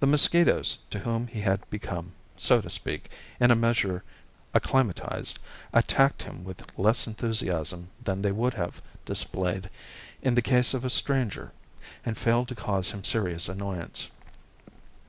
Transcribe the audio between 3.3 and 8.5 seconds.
in a measure acclimatized, attacked him with less enthusiasm than they